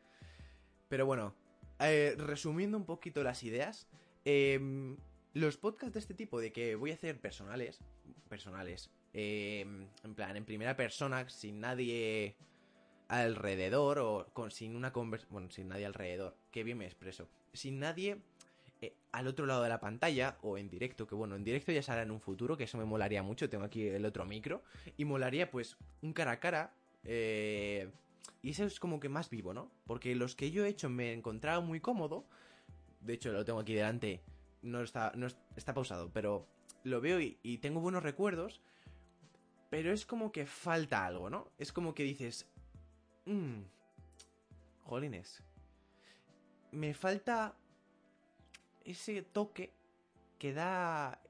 Pero 0.91 1.07
bueno, 1.07 1.35
eh, 1.81 2.15
resumiendo 2.19 2.77
un 2.77 2.85
poquito 2.85 3.23
las 3.23 3.43
ideas, 3.45 3.89
em, 4.27 4.99
los 5.33 5.57
podcasts 5.57 5.95
de 5.95 6.01
este 6.01 6.13
tipo, 6.13 6.39
de 6.39 6.53
que 6.53 6.75
voy 6.75 6.91
a 6.91 6.95
hacer 6.95 7.19
personales, 7.19 7.81
personales, 8.29 8.91
em, 9.15 9.89
en 10.03 10.15
plan, 10.15 10.37
en 10.37 10.45
primera 10.45 10.77
persona, 10.77 11.27
sin 11.31 11.61
nadie 11.61 12.37
alrededor, 13.09 14.01
o 14.01 14.27
con, 14.35 14.51
sin 14.51 14.77
una 14.77 14.93
conversación, 14.93 15.33
bueno, 15.33 15.51
sin 15.51 15.69
nadie 15.69 15.87
alrededor, 15.87 16.37
que 16.51 16.63
bien 16.63 16.77
me 16.77 16.85
expreso, 16.85 17.27
sin 17.55 17.79
nadie 17.79 18.19
eh, 18.85 18.97
al 19.13 19.29
otro 19.29 19.47
lado 19.47 19.63
de 19.63 19.69
la 19.69 19.81
pantalla 19.81 20.37
o 20.43 20.59
en 20.59 20.69
directo, 20.69 21.07
que 21.07 21.15
bueno, 21.15 21.37
en 21.37 21.45
directo 21.45 21.71
ya 21.73 21.83
será 21.83 22.03
en 22.03 22.11
un 22.11 22.21
futuro, 22.21 22.57
que 22.57 22.65
eso 22.65 22.79
me 22.79 22.85
molaría 22.85 23.23
mucho, 23.23 23.49
tengo 23.49 23.65
aquí 23.65 23.87
el 23.87 24.05
otro 24.05 24.25
micro, 24.25 24.63
y 24.97 25.05
molaría 25.05 25.51
pues 25.51 25.77
un 26.03 26.13
cara 26.13 26.33
a 26.33 26.41
cara, 26.41 26.75
eh, 27.05 27.89
y 28.43 28.51
eso 28.51 28.65
es 28.65 28.81
como 28.81 28.99
que 28.99 29.09
más 29.09 29.31
vivo, 29.31 29.55
¿no? 29.55 29.71
Porque 29.87 30.15
los 30.15 30.35
que 30.35 30.51
yo 30.51 30.65
he 30.65 30.69
hecho 30.69 30.91
me 30.91 31.11
he 31.11 31.13
encontrado 31.13 31.63
muy 31.63 31.81
cómodo, 31.81 32.27
de 33.01 33.15
hecho 33.15 33.33
lo 33.33 33.45
tengo 33.45 33.61
aquí 33.61 33.75
delante, 33.75 34.21
no 34.63 34.83
está, 34.83 35.13
no 35.15 35.29
está 35.57 35.75
pausado, 35.75 36.11
pero 36.13 36.47
lo 36.83 37.01
veo 37.01 37.21
y, 37.21 37.59
tengo 37.59 37.81
buenos 37.81 38.03
recuerdos, 38.03 38.61
pero 39.71 39.93
es 39.93 40.05
como 40.07 40.33
que 40.33 40.45
falta 40.45 41.07
algo, 41.07 41.31
¿no? 41.31 41.53
Es 41.59 41.73
como 41.73 41.95
que 41.95 42.03
dices, 42.03 42.47
mmm, 43.27 43.63
jolines, 44.83 45.43
me 46.73 46.95
falta 46.95 47.57
ese 48.85 49.23
toque 49.23 49.73
que 50.39 50.53
da 50.53 51.21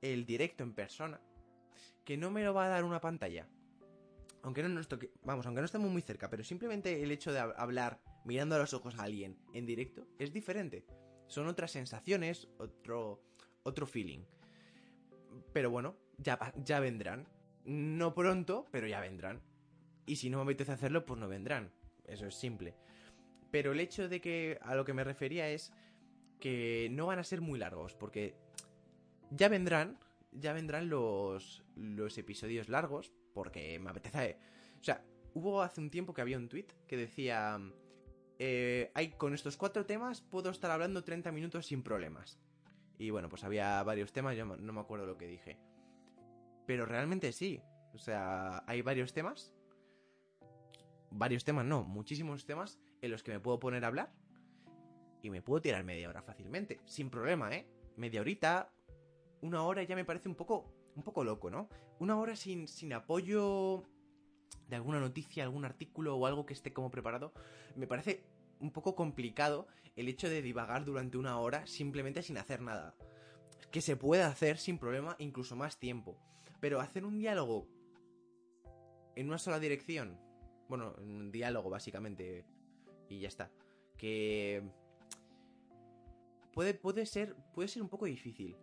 el 0.00 0.26
directo 0.26 0.64
en 0.64 0.74
persona, 0.74 1.20
que 2.04 2.16
no 2.16 2.30
me 2.30 2.44
lo 2.44 2.54
va 2.54 2.66
a 2.66 2.68
dar 2.68 2.84
una 2.84 3.00
pantalla. 3.00 3.48
Aunque 4.42 4.62
no 4.62 4.68
nos 4.68 4.88
toque, 4.88 5.12
vamos, 5.22 5.46
aunque 5.46 5.60
no 5.60 5.66
estemos 5.66 5.90
muy 5.90 6.02
cerca, 6.02 6.28
pero 6.28 6.42
simplemente 6.42 7.02
el 7.02 7.12
hecho 7.12 7.32
de 7.32 7.38
hablar 7.38 8.00
mirando 8.24 8.56
a 8.56 8.58
los 8.58 8.74
ojos 8.74 8.98
a 8.98 9.04
alguien 9.04 9.38
en 9.54 9.66
directo 9.66 10.06
es 10.18 10.32
diferente. 10.32 10.84
Son 11.28 11.46
otras 11.46 11.70
sensaciones, 11.70 12.48
otro, 12.58 13.22
otro 13.62 13.86
feeling. 13.86 14.24
Pero 15.52 15.70
bueno, 15.70 15.96
ya, 16.18 16.52
ya 16.56 16.80
vendrán. 16.80 17.28
No 17.64 18.14
pronto, 18.14 18.66
pero 18.72 18.88
ya 18.88 19.00
vendrán. 19.00 19.40
Y 20.04 20.16
si 20.16 20.28
no 20.28 20.38
me 20.38 20.44
apetece 20.44 20.72
hacerlo, 20.72 21.06
pues 21.06 21.20
no 21.20 21.28
vendrán. 21.28 21.72
Eso 22.04 22.26
es 22.26 22.34
simple. 22.34 22.74
Pero 23.52 23.72
el 23.72 23.80
hecho 23.80 24.08
de 24.08 24.20
que 24.20 24.58
a 24.62 24.74
lo 24.74 24.84
que 24.84 24.92
me 24.92 25.04
refería 25.04 25.48
es 25.48 25.72
que 26.42 26.88
no 26.90 27.06
van 27.06 27.20
a 27.20 27.24
ser 27.24 27.40
muy 27.40 27.56
largos, 27.56 27.94
porque 27.94 28.34
ya 29.30 29.48
vendrán, 29.48 29.96
ya 30.32 30.52
vendrán 30.52 30.88
los, 30.88 31.62
los 31.76 32.18
episodios 32.18 32.68
largos, 32.68 33.12
porque 33.32 33.78
me 33.78 33.90
apetece... 33.90 34.38
O 34.80 34.82
sea, 34.82 35.04
hubo 35.34 35.62
hace 35.62 35.80
un 35.80 35.88
tiempo 35.88 36.12
que 36.12 36.20
había 36.20 36.36
un 36.36 36.48
tweet 36.48 36.66
que 36.88 36.96
decía... 36.96 37.60
Eh, 38.40 38.90
hay, 38.94 39.10
con 39.12 39.34
estos 39.34 39.56
cuatro 39.56 39.86
temas 39.86 40.20
puedo 40.20 40.50
estar 40.50 40.72
hablando 40.72 41.04
30 41.04 41.30
minutos 41.30 41.66
sin 41.66 41.84
problemas. 41.84 42.40
Y 42.98 43.10
bueno, 43.10 43.28
pues 43.28 43.44
había 43.44 43.80
varios 43.84 44.12
temas, 44.12 44.36
yo 44.36 44.44
no 44.44 44.72
me 44.72 44.80
acuerdo 44.80 45.06
lo 45.06 45.16
que 45.16 45.28
dije. 45.28 45.60
Pero 46.66 46.86
realmente 46.86 47.30
sí. 47.30 47.62
O 47.94 47.98
sea, 47.98 48.64
hay 48.66 48.82
varios 48.82 49.12
temas. 49.12 49.54
Varios 51.12 51.44
temas, 51.44 51.64
no, 51.64 51.84
muchísimos 51.84 52.46
temas 52.46 52.80
en 53.00 53.12
los 53.12 53.22
que 53.22 53.30
me 53.30 53.38
puedo 53.38 53.60
poner 53.60 53.84
a 53.84 53.86
hablar 53.86 54.12
y 55.22 55.30
me 55.30 55.42
puedo 55.42 55.62
tirar 55.62 55.84
media 55.84 56.08
hora 56.08 56.22
fácilmente, 56.22 56.80
sin 56.84 57.10
problema, 57.10 57.54
¿eh? 57.54 57.66
Media 57.96 58.20
horita, 58.20 58.72
una 59.40 59.62
hora 59.62 59.82
ya 59.82 59.94
me 59.94 60.04
parece 60.04 60.28
un 60.28 60.34
poco, 60.34 60.72
un 60.96 61.02
poco 61.02 61.24
loco, 61.24 61.50
¿no? 61.50 61.68
Una 61.98 62.18
hora 62.18 62.36
sin, 62.36 62.68
sin 62.68 62.92
apoyo 62.92 63.84
de 64.68 64.76
alguna 64.76 65.00
noticia, 65.00 65.44
algún 65.44 65.64
artículo 65.64 66.16
o 66.16 66.26
algo 66.26 66.46
que 66.46 66.54
esté 66.54 66.72
como 66.72 66.90
preparado, 66.90 67.32
me 67.76 67.86
parece 67.86 68.24
un 68.60 68.70
poco 68.70 68.94
complicado 68.94 69.66
el 69.96 70.08
hecho 70.08 70.28
de 70.28 70.42
divagar 70.42 70.84
durante 70.84 71.18
una 71.18 71.38
hora 71.38 71.66
simplemente 71.66 72.22
sin 72.22 72.38
hacer 72.38 72.60
nada. 72.60 72.94
Que 73.70 73.80
se 73.80 73.96
puede 73.96 74.22
hacer 74.22 74.58
sin 74.58 74.78
problema 74.78 75.16
incluso 75.18 75.56
más 75.56 75.78
tiempo. 75.78 76.18
Pero 76.60 76.80
hacer 76.80 77.04
un 77.04 77.18
diálogo 77.18 77.68
en 79.16 79.28
una 79.28 79.38
sola 79.38 79.58
dirección, 79.58 80.18
bueno, 80.68 80.94
un 80.98 81.30
diálogo 81.32 81.70
básicamente, 81.70 82.46
y 83.08 83.20
ya 83.20 83.28
está. 83.28 83.50
Que 83.96 84.62
puede, 86.52 86.74
puede, 86.74 87.06
ser, 87.06 87.34
puede 87.54 87.68
ser 87.68 87.82
un 87.82 87.88
poco 87.88 88.06
difícil. 88.06 88.56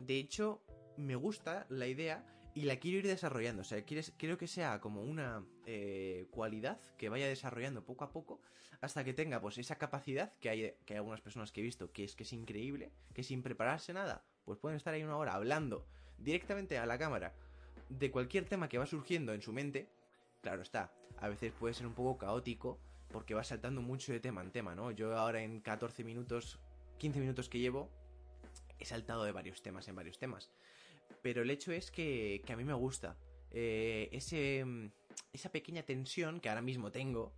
De 0.00 0.18
hecho, 0.18 0.62
me 0.96 1.16
gusta 1.16 1.66
la 1.68 1.86
idea 1.86 2.24
y 2.54 2.62
la 2.62 2.76
quiero 2.76 2.98
ir 2.98 3.06
desarrollando. 3.06 3.62
O 3.62 3.64
sea, 3.64 3.84
quiero 3.84 4.38
que 4.38 4.46
sea 4.46 4.80
como 4.80 5.02
una 5.02 5.44
eh, 5.66 6.26
cualidad 6.30 6.80
que 6.96 7.08
vaya 7.08 7.28
desarrollando 7.28 7.84
poco 7.84 8.04
a 8.04 8.12
poco 8.12 8.40
hasta 8.80 9.04
que 9.04 9.12
tenga 9.14 9.40
pues 9.40 9.58
esa 9.58 9.76
capacidad 9.76 10.32
que 10.40 10.48
hay, 10.48 10.74
que 10.84 10.94
hay 10.94 10.98
algunas 10.98 11.20
personas 11.20 11.52
que 11.52 11.60
he 11.60 11.64
visto 11.64 11.92
que 11.92 12.04
es 12.04 12.14
que 12.14 12.24
es 12.24 12.32
increíble, 12.32 12.92
que 13.14 13.22
sin 13.22 13.42
prepararse 13.42 13.92
nada, 13.92 14.24
pues 14.44 14.58
pueden 14.58 14.76
estar 14.76 14.94
ahí 14.94 15.02
una 15.02 15.16
hora 15.16 15.34
hablando 15.34 15.86
directamente 16.18 16.78
a 16.78 16.86
la 16.86 16.98
cámara 16.98 17.34
de 17.88 18.10
cualquier 18.10 18.44
tema 18.44 18.68
que 18.68 18.78
va 18.78 18.86
surgiendo 18.86 19.32
en 19.32 19.42
su 19.42 19.52
mente. 19.52 19.88
Claro 20.42 20.62
está, 20.62 20.92
a 21.18 21.28
veces 21.28 21.52
puede 21.52 21.74
ser 21.74 21.86
un 21.86 21.94
poco 21.94 22.18
caótico 22.18 22.78
porque 23.08 23.34
va 23.34 23.44
saltando 23.44 23.82
mucho 23.82 24.12
de 24.12 24.20
tema 24.20 24.42
en 24.42 24.50
tema, 24.50 24.74
¿no? 24.74 24.90
Yo 24.90 25.16
ahora 25.16 25.42
en 25.42 25.60
14 25.60 26.04
minutos, 26.04 26.58
15 26.98 27.20
minutos 27.20 27.48
que 27.48 27.58
llevo, 27.58 27.90
he 28.78 28.84
saltado 28.84 29.24
de 29.24 29.32
varios 29.32 29.62
temas 29.62 29.88
en 29.88 29.96
varios 29.96 30.18
temas. 30.18 30.50
Pero 31.22 31.42
el 31.42 31.50
hecho 31.50 31.72
es 31.72 31.90
que, 31.90 32.42
que 32.44 32.52
a 32.52 32.56
mí 32.56 32.64
me 32.64 32.74
gusta. 32.74 33.16
Eh, 33.50 34.08
ese, 34.12 34.64
esa 35.32 35.50
pequeña 35.50 35.82
tensión 35.82 36.40
que 36.40 36.48
ahora 36.48 36.62
mismo 36.62 36.90
tengo, 36.90 37.32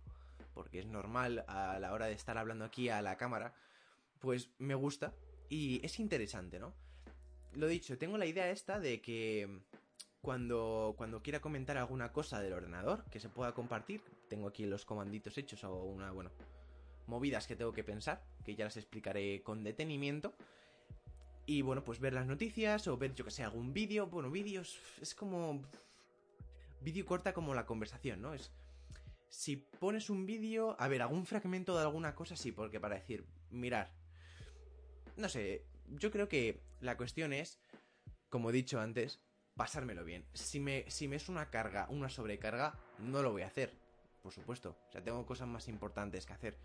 porque 0.53 0.79
es 0.79 0.85
normal 0.85 1.45
a 1.47 1.79
la 1.79 1.93
hora 1.93 2.07
de 2.07 2.13
estar 2.13 2.37
hablando 2.37 2.65
aquí 2.65 2.89
a 2.89 3.01
la 3.01 3.17
cámara, 3.17 3.53
pues 4.19 4.49
me 4.57 4.75
gusta 4.75 5.13
y 5.49 5.83
es 5.85 5.99
interesante, 5.99 6.59
¿no? 6.59 6.73
Lo 7.53 7.67
dicho, 7.67 7.97
tengo 7.97 8.17
la 8.17 8.25
idea 8.25 8.49
esta 8.51 8.79
de 8.79 9.01
que 9.01 9.61
cuando, 10.21 10.93
cuando 10.97 11.21
quiera 11.21 11.39
comentar 11.39 11.77
alguna 11.77 12.11
cosa 12.11 12.41
del 12.41 12.53
ordenador 12.53 13.05
que 13.09 13.19
se 13.19 13.29
pueda 13.29 13.53
compartir, 13.53 14.03
tengo 14.27 14.47
aquí 14.47 14.65
los 14.65 14.85
comanditos 14.85 15.37
hechos 15.37 15.63
o 15.63 15.73
una, 15.83 16.11
bueno, 16.11 16.31
movidas 17.09 17.47
que 17.47 17.55
tengo 17.55 17.73
que 17.73 17.83
pensar, 17.83 18.23
que 18.45 18.55
ya 18.55 18.65
las 18.65 18.77
explicaré 18.77 19.41
con 19.43 19.63
detenimiento. 19.63 20.35
Y 21.45 21.63
bueno, 21.63 21.83
pues 21.83 21.99
ver 21.99 22.13
las 22.13 22.27
noticias 22.27 22.87
o 22.87 22.97
ver, 22.97 23.15
yo 23.15 23.25
que 23.25 23.31
sé, 23.31 23.43
algún 23.43 23.73
vídeo. 23.73 24.07
Bueno, 24.07 24.29
vídeos 24.29 24.79
es 25.01 25.15
como... 25.15 25.61
Vídeo 26.81 27.05
corta 27.05 27.33
como 27.33 27.53
la 27.55 27.65
conversación, 27.65 28.21
¿no? 28.21 28.33
Es... 28.33 28.51
Si 29.29 29.57
pones 29.57 30.09
un 30.09 30.25
vídeo... 30.25 30.75
A 30.79 30.87
ver, 30.87 31.01
algún 31.01 31.25
fragmento 31.25 31.75
de 31.75 31.81
alguna 31.81 32.13
cosa 32.13 32.35
sí, 32.35 32.51
porque 32.51 32.79
para 32.79 32.95
decir, 32.95 33.25
mirar. 33.49 33.91
No 35.17 35.27
sé, 35.27 35.65
yo 35.87 36.11
creo 36.11 36.29
que 36.29 36.61
la 36.81 36.95
cuestión 36.97 37.33
es, 37.33 37.59
como 38.29 38.51
he 38.51 38.53
dicho 38.53 38.79
antes, 38.79 39.19
pasármelo 39.55 40.05
bien. 40.05 40.25
Si 40.33 40.59
me, 40.59 40.89
si 40.89 41.07
me 41.07 41.15
es 41.15 41.29
una 41.29 41.49
carga, 41.49 41.87
una 41.89 42.09
sobrecarga, 42.09 42.79
no 42.99 43.21
lo 43.23 43.31
voy 43.31 43.41
a 43.41 43.47
hacer. 43.47 43.73
Por 44.21 44.33
supuesto. 44.33 44.75
O 44.87 44.91
sea, 44.91 45.03
tengo 45.03 45.25
cosas 45.25 45.47
más 45.47 45.67
importantes 45.67 46.25
que 46.25 46.33
hacer. 46.33 46.57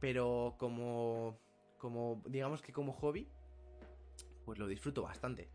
Pero 0.00 0.54
como... 0.58 1.38
Como... 1.78 2.22
Digamos 2.26 2.62
que 2.62 2.72
como 2.72 2.92
hobby, 2.92 3.28
pues 4.44 4.58
lo 4.58 4.66
disfruto 4.66 5.02
bastante. 5.02 5.48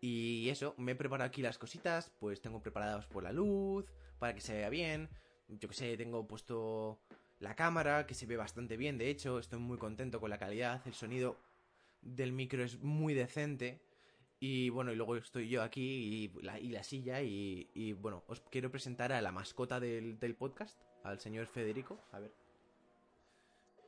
Y 0.00 0.48
eso, 0.48 0.74
me 0.78 0.92
he 0.92 0.94
preparado 0.94 1.28
aquí 1.28 1.42
las 1.42 1.58
cositas, 1.58 2.10
pues 2.18 2.40
tengo 2.40 2.62
preparadas 2.62 3.06
por 3.06 3.22
la 3.22 3.32
luz, 3.32 3.84
para 4.18 4.34
que 4.34 4.40
se 4.40 4.54
vea 4.54 4.70
bien. 4.70 5.10
Yo 5.48 5.68
que 5.68 5.74
sé, 5.74 5.96
tengo 5.96 6.26
puesto 6.26 6.98
la 7.40 7.54
cámara, 7.56 8.06
que 8.06 8.14
se 8.14 8.26
ve 8.26 8.36
bastante 8.36 8.76
bien, 8.76 8.98
de 8.98 9.10
hecho, 9.10 9.38
estoy 9.38 9.58
muy 9.58 9.78
contento 9.78 10.20
con 10.20 10.30
la 10.30 10.38
calidad, 10.38 10.82
el 10.86 10.94
sonido 10.94 11.36
del 12.02 12.32
micro 12.32 12.62
es 12.62 12.78
muy 12.80 13.14
decente. 13.14 13.80
Y 14.42 14.70
bueno, 14.70 14.90
y 14.90 14.96
luego 14.96 15.16
estoy 15.16 15.50
yo 15.50 15.62
aquí 15.62 15.82
y 16.32 16.42
la, 16.42 16.58
y 16.58 16.70
la 16.70 16.82
silla 16.82 17.20
y, 17.20 17.70
y, 17.74 17.92
bueno, 17.92 18.24
os 18.26 18.40
quiero 18.40 18.70
presentar 18.70 19.12
a 19.12 19.20
la 19.20 19.32
mascota 19.32 19.78
del, 19.78 20.18
del 20.18 20.34
podcast, 20.34 20.80
al 21.04 21.20
señor 21.20 21.46
Federico. 21.46 22.00
A 22.10 22.20
ver. 22.20 22.32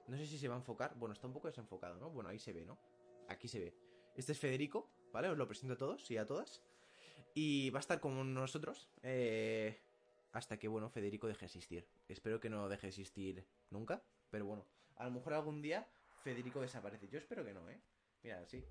No 0.08 0.18
sé 0.18 0.26
si 0.26 0.36
se 0.36 0.48
va 0.48 0.54
a 0.54 0.58
enfocar. 0.58 0.94
Bueno, 0.96 1.14
está 1.14 1.26
un 1.26 1.32
poco 1.32 1.48
desenfocado, 1.48 1.96
¿no? 1.96 2.10
Bueno, 2.10 2.28
ahí 2.28 2.38
se 2.38 2.52
ve, 2.52 2.66
¿no? 2.66 2.78
Aquí 3.28 3.48
se 3.48 3.60
ve. 3.60 3.74
Este 4.14 4.32
es 4.32 4.38
Federico, 4.38 4.90
¿vale? 5.10 5.28
Os 5.30 5.38
lo 5.38 5.48
presento 5.48 5.72
a 5.72 5.78
todos 5.78 6.10
y 6.10 6.18
a 6.18 6.26
todas. 6.26 6.62
Y 7.34 7.70
va 7.70 7.78
a 7.78 7.80
estar 7.80 7.98
con 7.98 8.34
nosotros 8.34 8.90
eh, 9.02 9.80
hasta 10.32 10.58
que, 10.58 10.68
bueno, 10.68 10.90
Federico 10.90 11.28
deje 11.28 11.40
de 11.40 11.46
existir. 11.46 11.88
Espero 12.08 12.40
que 12.40 12.50
no 12.50 12.68
deje 12.68 12.88
de 12.88 12.90
existir 12.90 13.46
nunca, 13.70 14.02
pero 14.30 14.44
bueno, 14.44 14.66
a 14.96 15.06
lo 15.06 15.12
mejor 15.12 15.32
algún 15.32 15.62
día 15.62 15.88
Federico 16.22 16.60
desaparece. 16.60 17.08
Yo 17.08 17.18
espero 17.18 17.42
que 17.42 17.54
no, 17.54 17.70
¿eh? 17.70 17.80
Mira, 18.22 18.44
sí. 18.44 18.62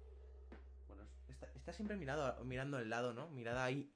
Siempre 1.74 1.98
mirado, 1.98 2.44
mirando 2.44 2.78
al 2.78 2.90
lado, 2.90 3.14
¿no? 3.14 3.30
Mirada 3.30 3.66
ahí 3.66 3.92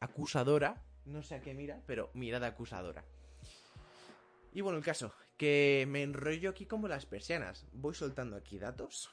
acusadora. 0.00 0.82
No 1.04 1.22
sé 1.22 1.36
a 1.36 1.40
qué 1.40 1.54
mira, 1.54 1.82
pero 1.86 2.10
mirada 2.14 2.48
acusadora. 2.48 3.04
Y 4.52 4.60
bueno, 4.60 4.78
el 4.78 4.84
caso, 4.84 5.12
que 5.36 5.86
me 5.88 6.02
enrollo 6.02 6.50
aquí 6.50 6.66
como 6.66 6.88
las 6.88 7.06
persianas. 7.06 7.66
Voy 7.72 7.94
soltando 7.94 8.36
aquí 8.36 8.58
datos 8.58 9.10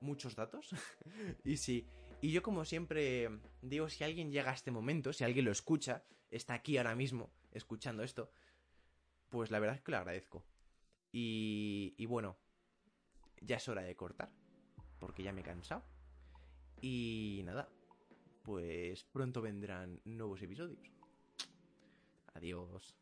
muchos 0.00 0.34
datos. 0.34 0.70
y 1.44 1.56
sí, 1.56 1.86
y 2.20 2.32
yo 2.32 2.42
como 2.42 2.64
siempre 2.64 3.28
digo, 3.62 3.88
si 3.88 4.04
alguien 4.04 4.32
llega 4.32 4.50
a 4.50 4.54
este 4.54 4.70
momento, 4.70 5.12
si 5.12 5.24
alguien 5.24 5.44
lo 5.44 5.52
escucha, 5.52 6.04
está 6.30 6.54
aquí 6.54 6.76
ahora 6.76 6.94
mismo 6.94 7.30
escuchando 7.52 8.02
esto, 8.02 8.32
pues 9.28 9.50
la 9.50 9.58
verdad 9.58 9.76
es 9.76 9.82
que 9.82 9.92
lo 9.92 9.98
agradezco. 9.98 10.44
Y 11.12 12.06
bueno, 12.06 12.36
ya 13.40 13.56
es 13.56 13.68
hora 13.68 13.82
de 13.82 13.96
cortar, 13.96 14.30
porque 14.98 15.22
ya 15.22 15.32
me 15.32 15.40
he 15.40 15.44
cansado. 15.44 15.84
Y 16.80 17.42
nada, 17.44 17.68
pues 18.42 19.04
pronto 19.04 19.42
vendrán 19.42 20.00
nuevos 20.04 20.40
episodios. 20.42 20.78
Adiós. 22.34 22.94